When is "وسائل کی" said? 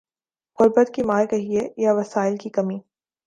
1.93-2.49